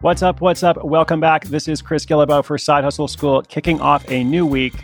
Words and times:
What's 0.00 0.22
up? 0.22 0.40
What's 0.40 0.62
up? 0.62 0.84
Welcome 0.84 1.18
back. 1.18 1.46
This 1.46 1.66
is 1.66 1.82
Chris 1.82 2.06
Guillebeau 2.06 2.44
for 2.44 2.56
Side 2.56 2.84
Hustle 2.84 3.08
School, 3.08 3.42
kicking 3.42 3.80
off 3.80 4.08
a 4.08 4.22
new 4.22 4.46
week. 4.46 4.74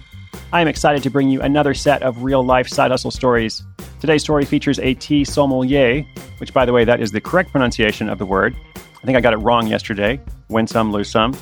I 0.52 0.60
am 0.60 0.66
excited 0.66 1.04
to 1.04 1.10
bring 1.10 1.28
you 1.28 1.40
another 1.40 1.72
set 1.72 2.02
of 2.02 2.24
real 2.24 2.44
life 2.44 2.66
side 2.66 2.90
hustle 2.90 3.12
stories. 3.12 3.62
Today's 4.00 4.24
story 4.24 4.44
features 4.44 4.80
a 4.80 4.94
tea 4.94 5.24
sommelier, 5.24 6.02
which, 6.38 6.52
by 6.52 6.64
the 6.64 6.72
way, 6.72 6.84
that 6.84 7.00
is 7.00 7.12
the 7.12 7.20
correct 7.20 7.52
pronunciation 7.52 8.08
of 8.08 8.18
the 8.18 8.26
word. 8.26 8.56
I 8.74 9.06
think 9.06 9.16
I 9.16 9.20
got 9.20 9.32
it 9.32 9.36
wrong 9.36 9.68
yesterday. 9.68 10.20
Win 10.48 10.66
some, 10.66 10.90
lose 10.90 11.10
some. 11.10 11.32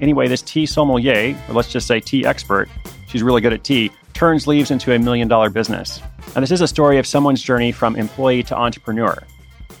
Anyway, 0.00 0.26
this 0.26 0.40
tea 0.40 0.64
sommelier, 0.64 1.36
or 1.46 1.52
let's 1.52 1.70
just 1.70 1.86
say 1.86 2.00
tea 2.00 2.24
expert, 2.24 2.70
she's 3.06 3.22
really 3.22 3.42
good 3.42 3.52
at 3.52 3.64
tea, 3.64 3.90
turns 4.14 4.46
leaves 4.46 4.70
into 4.70 4.94
a 4.94 4.98
million 4.98 5.28
dollar 5.28 5.50
business. 5.50 6.00
Now, 6.34 6.40
this 6.40 6.52
is 6.52 6.62
a 6.62 6.68
story 6.68 6.96
of 6.96 7.06
someone's 7.06 7.42
journey 7.42 7.70
from 7.70 7.96
employee 7.96 8.44
to 8.44 8.56
entrepreneur. 8.56 9.22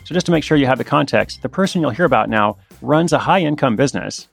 So, 0.04 0.12
just 0.12 0.26
to 0.26 0.32
make 0.32 0.44
sure 0.44 0.58
you 0.58 0.66
have 0.66 0.76
the 0.76 0.84
context, 0.84 1.40
the 1.40 1.48
person 1.48 1.80
you'll 1.80 1.88
hear 1.88 2.04
about 2.04 2.28
now 2.28 2.58
runs 2.82 3.12
a 3.12 3.18
high 3.18 3.40
income 3.40 3.76
business. 3.76 4.28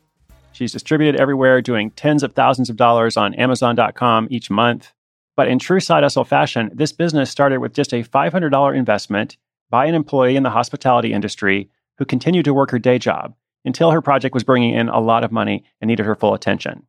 She's 0.54 0.72
distributed 0.72 1.20
everywhere, 1.20 1.62
doing 1.62 1.92
tens 1.92 2.24
of 2.24 2.34
thousands 2.34 2.70
of 2.70 2.78
dollars 2.78 3.18
on 3.18 3.36
Amazon.com 3.36 4.28
each 4.32 4.50
month. 4.50 4.94
But 5.36 5.48
in 5.48 5.60
true 5.60 5.80
side 5.80 6.04
hustle 6.04 6.24
fashion, 6.24 6.72
this 6.74 6.92
business 6.92 7.30
started 7.30 7.60
with 7.60 7.74
just 7.74 7.94
a 7.94 8.04
$500 8.04 8.76
investment 8.76 9.38
by 9.70 9.86
an 9.86 9.94
employee 9.96 10.36
in 10.36 10.44
the 10.44 10.50
hospitality 10.50 11.14
industry 11.14 11.70
who 11.98 12.06
continued 12.06 12.46
to 12.46 12.54
work 12.54 12.72
her 12.72 12.80
day 12.80 12.98
job 12.98 13.36
until 13.66 13.92
her 13.92 14.02
project 14.02 14.34
was 14.34 14.44
bringing 14.44 14.74
in 14.74 14.90
a 14.90 15.00
lot 15.00 15.24
of 15.24 15.32
money 15.32 15.64
and 15.82 15.90
needed 15.90 16.06
her 16.06 16.16
full 16.16 16.34
attention. 16.34 16.84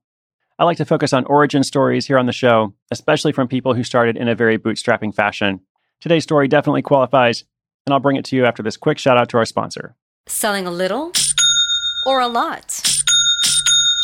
I 0.59 0.65
like 0.65 0.77
to 0.79 0.85
focus 0.85 1.13
on 1.13 1.25
origin 1.27 1.63
stories 1.63 2.07
here 2.07 2.19
on 2.19 2.27
the 2.27 2.33
show, 2.33 2.75
especially 2.91 3.33
from 3.33 3.49
people 3.49 3.75
who 3.75 3.85
started 3.85 4.17
in 4.17 4.29
a 4.29 4.35
very 4.35 4.59
bootstrapping 4.59 5.15
fashion. 5.15 5.61
Today's 6.01 6.25
story 6.25 6.49
definitely 6.49 6.83
qualifies, 6.83 7.45
and 7.87 7.93
I'll 7.93 8.01
bring 8.01 8.17
it 8.17 8.25
to 8.27 8.37
you 8.37 8.45
after 8.45 8.63
this 8.63 8.77
quick 8.77 8.99
shout 8.99 9.19
out 9.19 9.29
to 9.31 9.39
our 9.39 9.45
sponsor. 9.45 9.95
Selling 10.27 10.67
a 10.67 10.71
little 10.71 11.13
or 12.09 12.21
a 12.21 12.27
lot? 12.27 12.98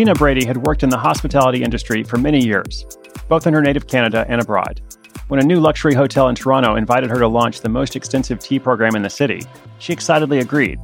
Sheena 0.00 0.16
Brady 0.16 0.46
had 0.46 0.56
worked 0.56 0.82
in 0.82 0.88
the 0.88 0.96
hospitality 0.96 1.62
industry 1.62 2.02
for 2.02 2.16
many 2.16 2.42
years, 2.42 2.86
both 3.28 3.46
in 3.46 3.52
her 3.52 3.60
native 3.60 3.86
Canada 3.86 4.24
and 4.30 4.40
abroad. 4.40 4.80
When 5.28 5.40
a 5.40 5.44
new 5.44 5.60
luxury 5.60 5.92
hotel 5.92 6.28
in 6.30 6.34
Toronto 6.34 6.76
invited 6.76 7.10
her 7.10 7.18
to 7.18 7.28
launch 7.28 7.60
the 7.60 7.68
most 7.68 7.96
extensive 7.96 8.38
tea 8.38 8.58
program 8.58 8.96
in 8.96 9.02
the 9.02 9.10
city, 9.10 9.42
she 9.78 9.92
excitedly 9.92 10.38
agreed. 10.38 10.78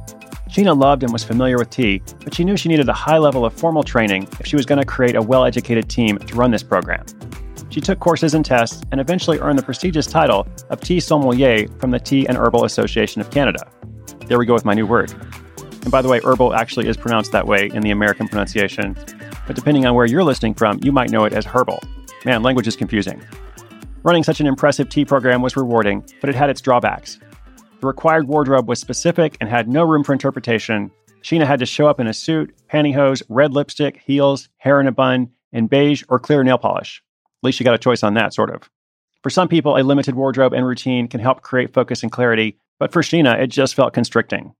Sheena 0.51 0.77
loved 0.77 1.01
and 1.01 1.11
was 1.11 1.23
familiar 1.23 1.57
with 1.57 1.71
tea, 1.71 2.03
but 2.23 2.35
she 2.35 2.43
knew 2.43 2.55
she 2.55 2.69
needed 2.69 2.87
a 2.89 2.93
high 2.93 3.17
level 3.17 3.43
of 3.43 3.53
formal 3.53 3.81
training 3.81 4.27
if 4.39 4.45
she 4.45 4.55
was 4.55 4.67
going 4.67 4.79
to 4.79 4.85
create 4.85 5.15
a 5.15 5.21
well 5.23 5.45
educated 5.45 5.89
team 5.89 6.19
to 6.19 6.35
run 6.35 6.51
this 6.51 6.61
program. 6.61 7.03
She 7.69 7.81
took 7.81 7.99
courses 7.99 8.35
and 8.35 8.45
tests 8.45 8.83
and 8.91 9.01
eventually 9.01 9.39
earned 9.39 9.57
the 9.57 9.63
prestigious 9.63 10.05
title 10.05 10.47
of 10.69 10.79
Tea 10.79 10.99
Sommelier 10.99 11.67
from 11.79 11.89
the 11.89 11.99
Tea 11.99 12.27
and 12.27 12.37
Herbal 12.37 12.65
Association 12.65 13.19
of 13.19 13.31
Canada. 13.31 13.67
There 14.27 14.37
we 14.37 14.45
go 14.45 14.53
with 14.53 14.63
my 14.63 14.75
new 14.75 14.85
word. 14.85 15.11
And 15.87 15.91
by 15.93 16.01
the 16.01 16.09
way, 16.09 16.19
herbal 16.19 16.53
actually 16.53 16.89
is 16.89 16.97
pronounced 16.97 17.31
that 17.31 17.47
way 17.47 17.71
in 17.73 17.81
the 17.81 17.91
American 17.91 18.27
pronunciation. 18.27 18.93
But 19.47 19.55
depending 19.55 19.85
on 19.85 19.95
where 19.95 20.05
you're 20.05 20.23
listening 20.23 20.53
from, 20.53 20.79
you 20.83 20.91
might 20.91 21.09
know 21.09 21.23
it 21.23 21.33
as 21.33 21.45
herbal. 21.45 21.81
Man, 22.25 22.43
language 22.43 22.67
is 22.67 22.75
confusing. 22.75 23.23
Running 24.03 24.23
such 24.23 24.39
an 24.39 24.47
impressive 24.47 24.89
tea 24.89 25.05
program 25.05 25.41
was 25.41 25.57
rewarding, 25.57 26.05
but 26.21 26.29
it 26.29 26.35
had 26.35 26.49
its 26.49 26.61
drawbacks. 26.61 27.19
The 27.79 27.87
required 27.87 28.27
wardrobe 28.27 28.67
was 28.67 28.79
specific 28.79 29.37
and 29.39 29.49
had 29.49 29.67
no 29.69 29.83
room 29.83 30.03
for 30.03 30.13
interpretation. 30.13 30.91
Sheena 31.23 31.45
had 31.45 31.59
to 31.59 31.65
show 31.65 31.87
up 31.87 31.99
in 31.99 32.07
a 32.07 32.13
suit, 32.13 32.53
pantyhose, 32.71 33.23
red 33.29 33.53
lipstick, 33.53 34.01
heels, 34.05 34.49
hair 34.57 34.79
in 34.79 34.87
a 34.87 34.91
bun, 34.91 35.29
and 35.53 35.69
beige 35.69 36.03
or 36.09 36.19
clear 36.19 36.43
nail 36.43 36.57
polish. 36.57 37.01
At 37.41 37.45
least 37.45 37.57
she 37.57 37.63
got 37.63 37.75
a 37.75 37.79
choice 37.79 38.03
on 38.03 38.13
that, 38.15 38.33
sort 38.33 38.49
of. 38.49 38.69
For 39.23 39.29
some 39.29 39.47
people, 39.47 39.77
a 39.77 39.83
limited 39.83 40.15
wardrobe 40.15 40.53
and 40.53 40.65
routine 40.65 41.07
can 41.07 41.19
help 41.19 41.41
create 41.41 41.73
focus 41.73 42.03
and 42.03 42.11
clarity, 42.11 42.57
but 42.79 42.91
for 42.91 43.01
Sheena, 43.01 43.39
it 43.39 43.47
just 43.47 43.75
felt 43.75 43.93
constricting. 43.93 44.53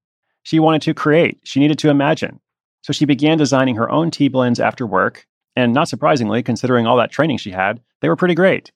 She 0.43 0.59
wanted 0.59 0.81
to 0.83 0.93
create, 0.93 1.39
she 1.43 1.59
needed 1.59 1.79
to 1.79 1.89
imagine. 1.89 2.39
So 2.87 2.93
she 2.93 3.03
began 3.03 3.37
designing 3.37 3.75
her 3.75 3.91
own 3.91 4.11
tea 4.11 4.29
blends 4.29 4.61
after 4.61 4.87
work, 4.87 5.27
and 5.57 5.73
not 5.73 5.89
surprisingly, 5.89 6.41
considering 6.41 6.87
all 6.87 6.95
that 6.95 7.11
training 7.11 7.37
she 7.37 7.51
had, 7.51 7.81
they 7.99 8.07
were 8.07 8.15
pretty 8.15 8.33
great. 8.33 8.71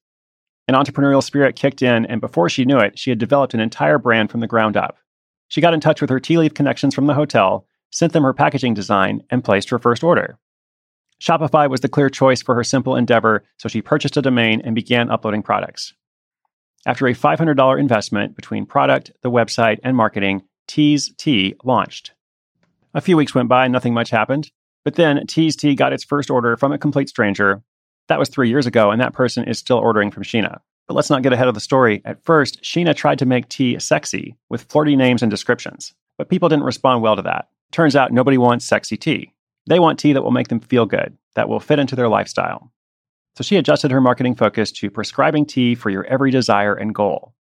An 0.68 0.76
entrepreneurial 0.76 1.24
spirit 1.24 1.56
kicked 1.56 1.82
in, 1.82 2.06
and 2.08 2.20
before 2.20 2.50
she 2.50 2.66
knew 2.66 2.78
it, 2.78 3.00
she 3.00 3.10
had 3.10 3.20
developed 3.20 3.54
an 3.54 3.62
entire 3.62 3.98
brand 3.98 4.30
from 4.30 4.42
the 4.42 4.48
ground 4.48 4.76
up. 4.76 4.98
She 5.48 5.62
got 5.62 5.74
in 5.74 5.80
touch 5.80 6.02
with 6.02 6.10
her 6.10 6.20
tea 6.20 6.38
leaf 6.38 6.54
connections 6.54 6.94
from 6.94 7.08
the 7.08 7.14
hotel, 7.14 7.66
sent 7.90 8.12
them 8.12 8.24
her 8.24 8.34
packaging 8.34 8.74
design, 8.74 9.24
and 9.30 9.46
placed 9.46 9.70
her 9.70 9.80
first 9.80 10.04
order. 10.04 10.38
Shopify 11.22 11.70
was 11.70 11.80
the 11.80 11.88
clear 11.88 12.10
choice 12.10 12.42
for 12.42 12.54
her 12.54 12.66
simple 12.66 12.98
endeavor, 12.98 13.46
so 13.60 13.70
she 13.70 13.82
purchased 13.82 14.18
a 14.18 14.22
domain 14.22 14.62
and 14.66 14.76
began 14.76 15.10
uploading 15.10 15.42
products. 15.42 15.94
After 16.86 17.08
a 17.08 17.14
$500 17.14 17.80
investment 17.80 18.36
between 18.36 18.66
product, 18.66 19.14
the 19.22 19.32
website, 19.32 19.80
and 19.86 19.96
marketing, 19.96 20.44
Tease 20.68 21.14
Tea 21.16 21.56
launched. 21.64 22.12
A 22.94 23.02
few 23.02 23.16
weeks 23.16 23.34
went 23.34 23.50
by 23.50 23.66
and 23.66 23.72
nothing 23.72 23.94
much 23.94 24.10
happened. 24.10 24.52
But 24.84 24.96
then 24.96 25.26
Tease 25.28 25.56
Tea 25.56 25.76
got 25.76 25.94
its 25.94 26.04
first 26.04 26.30
order 26.30 26.58
from 26.58 26.72
a 26.72 26.78
complete 26.78 27.10
stranger. 27.10 27.62
That 28.08 28.20
was 28.20 28.30
three 28.30 28.50
years 28.50 28.66
ago, 28.66 28.92
and 28.92 29.00
that 29.00 29.14
person 29.14 29.48
is 29.48 29.60
still 29.60 29.78
ordering 29.78 30.12
from 30.12 30.24
Sheena. 30.24 30.60
But 30.88 30.96
let's 30.96 31.10
not 31.10 31.22
get 31.22 31.32
ahead 31.32 31.48
of 31.48 31.54
the 31.54 31.62
story. 31.62 32.02
At 32.04 32.24
first, 32.24 32.62
Sheena 32.64 32.96
tried 32.96 33.20
to 33.20 33.26
make 33.26 33.48
tea 33.48 33.80
sexy 33.80 34.36
with 34.50 34.64
flirty 34.64 34.96
names 34.96 35.22
and 35.22 35.30
descriptions, 35.30 35.94
but 36.18 36.30
people 36.30 36.50
didn't 36.50 36.66
respond 36.66 37.02
well 37.02 37.16
to 37.16 37.22
that. 37.22 37.48
Turns 37.72 37.96
out 37.96 38.12
nobody 38.12 38.38
wants 38.38 38.66
sexy 38.66 38.98
tea. 38.98 39.34
They 39.68 39.80
want 39.80 40.00
tea 40.00 40.14
that 40.14 40.24
will 40.24 40.32
make 40.32 40.50
them 40.50 40.60
feel 40.60 40.86
good, 40.86 41.18
that 41.36 41.48
will 41.48 41.60
fit 41.60 41.80
into 41.80 41.96
their 41.96 42.10
lifestyle. 42.10 42.72
So 43.38 43.44
she 43.44 43.56
adjusted 43.56 43.92
her 43.92 44.02
marketing 44.02 44.36
focus 44.36 44.72
to 44.74 44.90
prescribing 44.90 45.46
tea 45.46 45.76
for 45.76 45.90
your 45.90 46.04
every 46.06 46.32
desire 46.32 46.74
and 46.74 46.94
goal. 46.94 47.34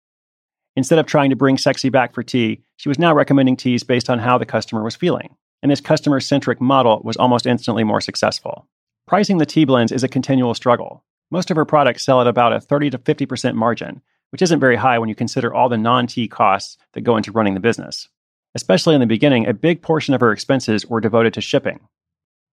Instead 0.76 1.00
of 1.00 1.08
trying 1.08 1.32
to 1.32 1.36
bring 1.36 1.58
sexy 1.58 1.90
back 1.90 2.14
for 2.14 2.22
tea, 2.22 2.62
she 2.78 2.90
was 2.90 3.00
now 3.00 3.16
recommending 3.16 3.58
teas 3.58 3.84
based 3.84 4.10
on 4.10 4.20
how 4.20 4.38
the 4.38 4.46
customer 4.46 4.84
was 4.84 4.96
feeling. 4.96 5.36
And 5.62 5.72
this 5.72 5.82
customer 5.82 6.20
centric 6.20 6.62
model 6.62 7.02
was 7.04 7.18
almost 7.18 7.46
instantly 7.46 7.84
more 7.84 8.02
successful. 8.02 8.68
Pricing 9.08 9.38
the 9.38 9.46
tea 9.46 9.66
blends 9.66 9.92
is 9.92 10.04
a 10.04 10.08
continual 10.08 10.54
struggle. 10.54 11.04
Most 11.32 11.52
of 11.52 11.58
her 11.58 11.66
products 11.66 12.06
sell 12.06 12.22
at 12.22 12.28
about 12.28 12.54
a 12.54 12.62
30 12.62 12.92
to 12.92 12.98
50% 12.98 13.56
margin, 13.56 14.02
which 14.32 14.42
isn't 14.42 14.60
very 14.60 14.76
high 14.76 15.00
when 15.00 15.10
you 15.10 15.16
consider 15.16 15.54
all 15.54 15.70
the 15.70 15.78
non 15.78 16.08
tea 16.08 16.28
costs 16.28 16.78
that 16.94 17.02
go 17.02 17.18
into 17.18 17.32
running 17.32 17.54
the 17.54 17.60
business. 17.60 18.08
Especially 18.56 18.96
in 18.96 19.02
the 19.02 19.08
beginning, 19.08 19.48
a 19.48 19.54
big 19.54 19.82
portion 19.82 20.14
of 20.14 20.22
her 20.22 20.32
expenses 20.32 20.86
were 20.86 21.02
devoted 21.02 21.34
to 21.34 21.42
shipping. 21.42 21.80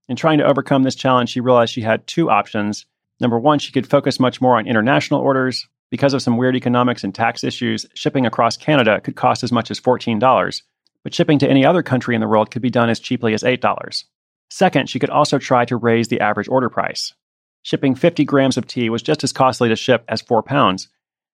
In 0.09 0.17
trying 0.17 0.39
to 0.39 0.47
overcome 0.47 0.83
this 0.83 0.95
challenge, 0.95 1.31
she 1.31 1.41
realized 1.41 1.73
she 1.73 1.81
had 1.83 2.07
two 2.07 2.31
options. 2.31 2.87
Number 3.19 3.39
one, 3.39 3.59
she 3.59 3.73
could 3.73 3.89
focus 3.89 4.21
much 4.21 4.41
more 4.41 4.57
on 4.57 4.67
international 4.67 5.21
orders. 5.21 5.67
Because 5.91 6.15
of 6.15 6.23
some 6.23 6.37
weird 6.37 6.57
economics 6.57 7.05
and 7.05 7.15
tax 7.15 7.45
issues, 7.45 7.87
shipping 7.95 8.27
across 8.27 8.57
Canada 8.57 9.01
could 9.01 9.17
cost 9.17 9.45
as 9.45 9.53
much 9.53 9.71
as 9.71 9.81
$14, 9.81 10.63
but 11.07 11.15
shipping 11.15 11.39
to 11.39 11.49
any 11.49 11.65
other 11.65 11.85
country 11.85 12.17
in 12.17 12.21
the 12.21 12.27
world 12.27 12.51
could 12.51 12.63
be 12.63 12.69
done 12.69 12.91
as 12.91 12.99
cheaply 12.99 13.33
as 13.33 13.45
$8. 13.45 14.05
Second, 14.51 14.91
she 14.91 14.99
could 14.99 15.09
also 15.09 15.39
try 15.39 15.65
to 15.65 15.77
raise 15.77 16.09
the 16.09 16.21
average 16.21 16.49
order 16.49 16.69
price. 16.69 17.15
Shipping 17.63 17.95
50 17.95 18.25
grams 18.25 18.57
of 18.57 18.67
tea 18.67 18.91
was 18.91 19.03
just 19.03 19.23
as 19.23 19.33
costly 19.33 19.69
to 19.69 19.77
ship 19.77 20.05
as 20.09 20.21
4 20.21 20.43
pounds, 20.43 20.89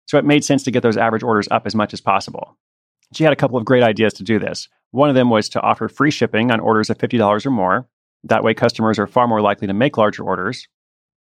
so 0.07 0.17
it 0.17 0.25
made 0.25 0.43
sense 0.43 0.63
to 0.63 0.71
get 0.71 0.83
those 0.83 0.97
average 0.97 1.23
orders 1.23 1.47
up 1.51 1.65
as 1.65 1.73
much 1.73 1.93
as 1.93 2.01
possible. 2.01 2.57
She 3.13 3.23
had 3.23 3.31
a 3.31 3.37
couple 3.37 3.57
of 3.57 3.63
great 3.63 3.81
ideas 3.81 4.11
to 4.15 4.23
do 4.23 4.39
this. 4.39 4.67
One 4.91 5.07
of 5.07 5.15
them 5.15 5.29
was 5.29 5.47
to 5.47 5.61
offer 5.61 5.87
free 5.87 6.11
shipping 6.11 6.51
on 6.51 6.59
orders 6.59 6.89
of 6.89 6.97
$50 6.97 7.45
or 7.45 7.49
more. 7.49 7.87
That 8.25 8.43
way, 8.43 8.53
customers 8.53 8.99
are 8.99 9.07
far 9.07 9.25
more 9.25 9.39
likely 9.39 9.67
to 9.67 9.73
make 9.73 9.97
larger 9.97 10.25
orders. 10.25 10.67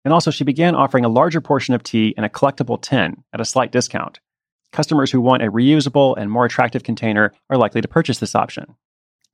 And 0.05 0.13
also, 0.13 0.33
she 0.33 0.43
began 0.43 0.75
offering 0.75 1.05
a 1.05 1.09
larger 1.09 1.41
portion 1.41 1.75
of 1.75 1.85
tea 1.85 2.15
in 2.19 2.25
a 2.25 2.29
collectible 2.29 2.83
tin 2.83 3.23
at 3.33 3.41
a 3.41 3.45
slight 3.45 3.71
discount. 3.71 4.19
Customers 4.73 5.11
who 5.11 5.21
want 5.21 5.43
a 5.43 5.51
reusable 5.51 6.17
and 6.17 6.31
more 6.31 6.45
attractive 6.45 6.83
container 6.83 7.33
are 7.49 7.57
likely 7.57 7.81
to 7.81 7.89
purchase 7.89 8.19
this 8.19 8.35
option. 8.35 8.77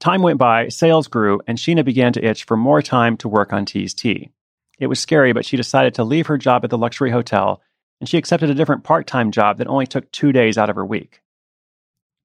Time 0.00 0.22
went 0.22 0.38
by, 0.38 0.68
sales 0.68 1.08
grew, 1.08 1.40
and 1.46 1.58
Sheena 1.58 1.84
began 1.84 2.12
to 2.14 2.24
itch 2.24 2.44
for 2.44 2.56
more 2.56 2.82
time 2.82 3.16
to 3.18 3.28
work 3.28 3.52
on 3.52 3.64
Tease 3.64 3.94
Tea. 3.94 4.30
It 4.78 4.88
was 4.88 5.00
scary, 5.00 5.32
but 5.32 5.44
she 5.44 5.56
decided 5.56 5.94
to 5.94 6.04
leave 6.04 6.26
her 6.26 6.36
job 6.36 6.64
at 6.64 6.70
the 6.70 6.78
luxury 6.78 7.10
hotel, 7.10 7.62
and 8.00 8.08
she 8.08 8.18
accepted 8.18 8.50
a 8.50 8.54
different 8.54 8.84
part 8.84 9.06
time 9.06 9.30
job 9.30 9.58
that 9.58 9.68
only 9.68 9.86
took 9.86 10.10
two 10.12 10.32
days 10.32 10.58
out 10.58 10.68
of 10.68 10.76
her 10.76 10.84
week. 10.84 11.22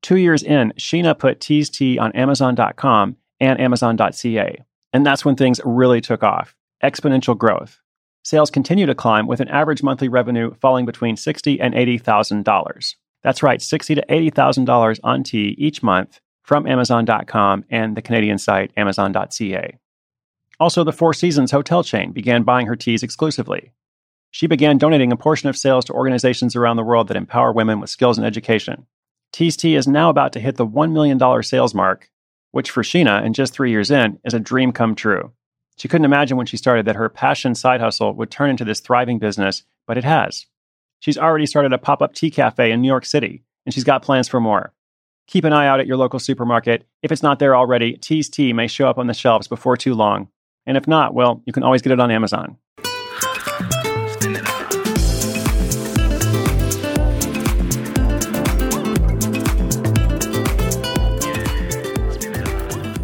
Two 0.01 0.17
years 0.17 0.43
in, 0.43 0.73
Sheena 0.77 1.17
put 1.17 1.39
Tease 1.39 1.69
Tea 1.69 1.97
on 1.97 2.11
Amazon.com 2.13 3.17
and 3.39 3.59
Amazon.ca, 3.59 4.63
and 4.93 5.05
that's 5.05 5.23
when 5.23 5.35
things 5.35 5.61
really 5.63 6.01
took 6.01 6.23
off 6.23 6.55
exponential 6.83 7.37
growth. 7.37 7.79
Sales 8.23 8.51
continue 8.51 8.85
to 8.85 8.95
climb 8.95 9.27
with 9.27 9.39
an 9.39 9.47
average 9.47 9.81
monthly 9.81 10.07
revenue 10.07 10.53
falling 10.61 10.85
between 10.85 11.15
$60 11.15 11.57
and 11.59 11.73
$80,000. 11.73 12.95
That's 13.23 13.43
right, 13.43 13.61
60 13.61 13.95
to 13.95 14.05
$80,000 14.07 14.99
on 15.03 15.23
tea 15.23 15.55
each 15.57 15.83
month 15.83 16.19
from 16.43 16.67
Amazon.com 16.67 17.65
and 17.69 17.95
the 17.95 18.01
Canadian 18.01 18.37
site 18.37 18.71
Amazon.ca. 18.75 19.77
Also, 20.59 20.83
the 20.83 20.91
Four 20.91 21.13
Seasons 21.13 21.51
hotel 21.51 21.83
chain 21.83 22.11
began 22.11 22.43
buying 22.43 22.67
her 22.67 22.75
teas 22.75 23.03
exclusively. 23.03 23.71
She 24.31 24.47
began 24.47 24.77
donating 24.77 25.11
a 25.11 25.17
portion 25.17 25.49
of 25.49 25.57
sales 25.57 25.85
to 25.85 25.93
organizations 25.93 26.55
around 26.55 26.77
the 26.77 26.83
world 26.83 27.07
that 27.07 27.17
empower 27.17 27.51
women 27.51 27.79
with 27.79 27.89
skills 27.89 28.17
and 28.17 28.25
education. 28.25 28.85
Tease 29.33 29.57
Tea 29.57 29.75
is 29.75 29.87
now 29.87 30.09
about 30.09 30.33
to 30.33 30.39
hit 30.39 30.57
the 30.57 30.67
$1 30.67 30.91
million 30.91 31.43
sales 31.43 31.73
mark, 31.73 32.09
which 32.51 32.69
for 32.69 32.83
Sheena, 32.83 33.23
in 33.25 33.33
just 33.33 33.53
three 33.53 33.71
years 33.71 33.91
in, 33.91 34.19
is 34.23 34.33
a 34.33 34.39
dream 34.39 34.71
come 34.71 34.95
true. 34.95 35.31
She 35.77 35.87
couldn't 35.87 36.05
imagine 36.05 36.37
when 36.37 36.45
she 36.45 36.57
started 36.57 36.85
that 36.85 36.95
her 36.95 37.09
passion 37.09 37.55
side 37.55 37.81
hustle 37.81 38.13
would 38.13 38.29
turn 38.29 38.49
into 38.49 38.65
this 38.65 38.79
thriving 38.79 39.19
business, 39.19 39.63
but 39.87 39.97
it 39.97 40.03
has. 40.03 40.45
She's 41.01 41.17
already 41.17 41.47
started 41.47 41.73
a 41.73 41.79
pop 41.79 42.03
up 42.03 42.13
tea 42.13 42.29
cafe 42.29 42.71
in 42.71 42.79
New 42.79 42.87
York 42.87 43.07
City, 43.07 43.41
and 43.65 43.73
she's 43.73 43.83
got 43.83 44.03
plans 44.03 44.27
for 44.27 44.39
more. 44.39 44.71
Keep 45.25 45.45
an 45.45 45.51
eye 45.51 45.65
out 45.65 45.79
at 45.79 45.87
your 45.87 45.97
local 45.97 46.19
supermarket. 46.19 46.85
If 47.01 47.11
it's 47.11 47.23
not 47.23 47.39
there 47.39 47.55
already, 47.55 47.93
Tease 47.93 48.29
Tea 48.29 48.53
may 48.53 48.67
show 48.67 48.87
up 48.87 48.99
on 48.99 49.07
the 49.07 49.15
shelves 49.15 49.47
before 49.47 49.75
too 49.75 49.95
long. 49.95 50.27
And 50.67 50.77
if 50.77 50.87
not, 50.87 51.15
well, 51.15 51.41
you 51.47 51.53
can 51.53 51.63
always 51.63 51.81
get 51.81 51.91
it 51.91 51.99
on 51.99 52.11
Amazon. 52.11 52.55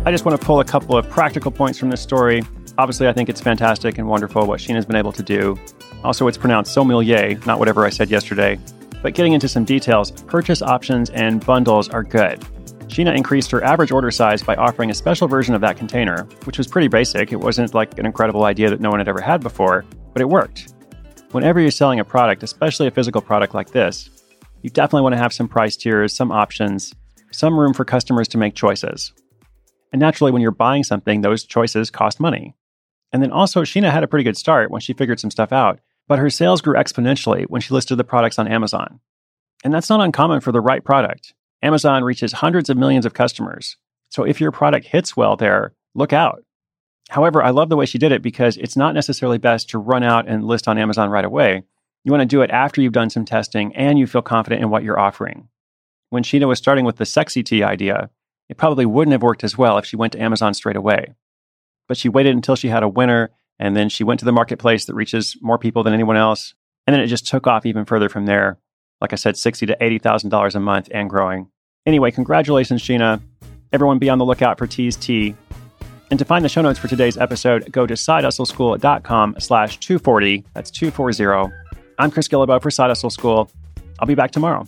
I 0.05 0.11
just 0.11 0.23
want 0.23 0.39
to 0.39 0.45
pull 0.45 0.59
a 0.59 0.65
couple 0.65 0.95
of 0.95 1.09
practical 1.09 1.49
points 1.49 1.79
from 1.79 1.89
this 1.89 2.01
story. 2.01 2.43
Obviously, 2.77 3.07
I 3.07 3.13
think 3.13 3.27
it's 3.27 3.41
fantastic 3.41 3.97
and 3.97 4.07
wonderful 4.07 4.45
what 4.45 4.59
Sheena's 4.59 4.85
been 4.85 4.97
able 4.97 5.13
to 5.13 5.23
do. 5.23 5.57
Also, 6.03 6.27
it's 6.27 6.37
pronounced 6.37 6.73
sommelier, 6.73 7.39
not 7.45 7.59
whatever 7.59 7.85
I 7.85 7.89
said 7.89 8.09
yesterday. 8.09 8.59
But 9.01 9.13
getting 9.13 9.33
into 9.33 9.47
some 9.47 9.65
details, 9.65 10.11
purchase 10.11 10.61
options 10.61 11.09
and 11.11 11.45
bundles 11.45 11.89
are 11.89 12.03
good. 12.03 12.39
Sheena 12.87 13.15
increased 13.15 13.51
her 13.51 13.63
average 13.63 13.91
order 13.91 14.11
size 14.11 14.41
by 14.41 14.55
offering 14.55 14.89
a 14.89 14.93
special 14.93 15.27
version 15.27 15.53
of 15.53 15.61
that 15.61 15.77
container, 15.77 16.23
which 16.45 16.57
was 16.57 16.67
pretty 16.67 16.87
basic. 16.87 17.31
It 17.31 17.39
wasn't 17.39 17.73
like 17.73 17.99
an 17.99 18.05
incredible 18.05 18.45
idea 18.45 18.69
that 18.69 18.79
no 18.79 18.89
one 18.89 18.99
had 18.99 19.09
ever 19.09 19.21
had 19.21 19.41
before, 19.41 19.85
but 20.13 20.21
it 20.21 20.29
worked. 20.29 20.73
Whenever 21.31 21.59
you're 21.59 21.69
selling 21.69 21.99
a 21.99 22.05
product, 22.05 22.43
especially 22.43 22.87
a 22.87 22.91
physical 22.91 23.21
product 23.21 23.53
like 23.53 23.71
this, 23.71 24.09
you 24.61 24.69
definitely 24.69 25.03
want 25.03 25.13
to 25.13 25.19
have 25.19 25.33
some 25.33 25.47
price 25.47 25.75
tiers, 25.75 26.15
some 26.15 26.31
options, 26.31 26.93
some 27.31 27.59
room 27.59 27.73
for 27.73 27.85
customers 27.85 28.27
to 28.29 28.37
make 28.37 28.55
choices. 28.55 29.13
And 29.91 29.99
naturally, 29.99 30.31
when 30.31 30.41
you're 30.41 30.51
buying 30.51 30.83
something, 30.83 31.21
those 31.21 31.43
choices 31.43 31.91
cost 31.91 32.19
money. 32.19 32.55
And 33.11 33.21
then 33.21 33.31
also, 33.31 33.63
Sheena 33.63 33.91
had 33.91 34.03
a 34.03 34.07
pretty 34.07 34.23
good 34.23 34.37
start 34.37 34.71
when 34.71 34.81
she 34.81 34.93
figured 34.93 35.19
some 35.19 35.31
stuff 35.31 35.51
out, 35.51 35.79
but 36.07 36.19
her 36.19 36.29
sales 36.29 36.61
grew 36.61 36.75
exponentially 36.75 37.45
when 37.47 37.61
she 37.61 37.73
listed 37.73 37.97
the 37.97 38.03
products 38.03 38.39
on 38.39 38.47
Amazon. 38.47 38.99
And 39.63 39.73
that's 39.73 39.89
not 39.89 40.01
uncommon 40.01 40.41
for 40.41 40.51
the 40.51 40.61
right 40.61 40.83
product. 40.83 41.33
Amazon 41.61 42.03
reaches 42.03 42.33
hundreds 42.33 42.69
of 42.69 42.77
millions 42.77 43.05
of 43.05 43.13
customers. 43.13 43.77
So 44.09 44.23
if 44.23 44.39
your 44.39 44.51
product 44.51 44.87
hits 44.87 45.17
well 45.17 45.35
there, 45.35 45.73
look 45.95 46.13
out. 46.13 46.43
However, 47.09 47.41
I 47.41 47.49
love 47.49 47.69
the 47.69 47.75
way 47.75 47.85
she 47.85 47.97
did 47.97 48.11
it 48.11 48.21
because 48.21 48.57
it's 48.57 48.77
not 48.77 48.93
necessarily 48.93 49.37
best 49.37 49.69
to 49.69 49.79
run 49.79 50.03
out 50.03 50.27
and 50.27 50.43
list 50.43 50.67
on 50.67 50.77
Amazon 50.77 51.09
right 51.09 51.25
away. 51.25 51.63
You 52.03 52.11
want 52.11 52.21
to 52.21 52.25
do 52.25 52.41
it 52.41 52.51
after 52.51 52.81
you've 52.81 52.93
done 52.93 53.09
some 53.09 53.25
testing 53.25 53.75
and 53.75 53.97
you 53.97 54.07
feel 54.07 54.21
confident 54.21 54.61
in 54.61 54.69
what 54.69 54.83
you're 54.83 54.99
offering. 54.99 55.49
When 56.09 56.23
Sheena 56.23 56.47
was 56.47 56.57
starting 56.57 56.85
with 56.85 56.97
the 56.97 57.05
sexy 57.05 57.43
tea 57.43 57.63
idea, 57.63 58.09
it 58.49 58.57
probably 58.57 58.85
wouldn't 58.85 59.11
have 59.13 59.23
worked 59.23 59.43
as 59.43 59.57
well 59.57 59.77
if 59.77 59.85
she 59.85 59.95
went 59.95 60.13
to 60.13 60.21
Amazon 60.21 60.53
straight 60.53 60.75
away. 60.75 61.15
But 61.87 61.97
she 61.97 62.09
waited 62.09 62.35
until 62.35 62.55
she 62.55 62.69
had 62.69 62.83
a 62.83 62.87
winner, 62.87 63.31
and 63.59 63.75
then 63.75 63.89
she 63.89 64.03
went 64.03 64.19
to 64.19 64.25
the 64.25 64.31
marketplace 64.31 64.85
that 64.85 64.95
reaches 64.95 65.37
more 65.41 65.57
people 65.57 65.83
than 65.83 65.93
anyone 65.93 66.17
else. 66.17 66.53
And 66.85 66.93
then 66.93 67.01
it 67.01 67.07
just 67.07 67.27
took 67.27 67.47
off 67.47 67.65
even 67.65 67.85
further 67.85 68.09
from 68.09 68.25
there 68.25 68.57
like 69.01 69.13
I 69.13 69.15
said, 69.15 69.37
sixty 69.37 69.65
to 69.65 69.77
eighty 69.83 69.99
thousand 69.99 70.29
dollars 70.29 70.55
a 70.55 70.59
month 70.59 70.89
and 70.91 71.09
growing. 71.09 71.49
Anyway, 71.85 72.11
congratulations, 72.11 72.81
Sheena. 72.81 73.21
Everyone 73.71 73.99
be 73.99 74.09
on 74.09 74.17
the 74.17 74.25
lookout 74.25 74.57
for 74.57 74.67
Tease 74.67 74.95
Tea. 74.95 75.35
And 76.09 76.17
to 76.19 76.25
find 76.25 76.43
the 76.43 76.49
show 76.49 76.61
notes 76.61 76.79
for 76.79 76.87
today's 76.87 77.17
episode, 77.17 77.69
go 77.71 77.85
to 77.85 77.93
sidehustleschool.com 77.93 79.35
slash 79.39 79.77
240. 79.79 80.45
That's 80.53 80.71
240. 80.71 81.53
I'm 81.99 82.11
Chris 82.11 82.29
Guillebeau 82.29 82.61
for 82.61 82.71
Side 82.71 82.89
Hustle 82.89 83.09
School. 83.09 83.51
I'll 83.99 84.07
be 84.07 84.15
back 84.15 84.31
tomorrow. 84.31 84.65